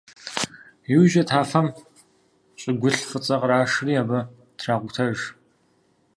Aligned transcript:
ИужькӀэ 0.93 1.23
тафэм 1.29 1.67
щӀыгулъ 2.59 2.99
фӀыцӀэ 3.09 3.35
кърашри 3.41 3.93
абы 4.01 4.19
тракӀутэж. 4.57 5.19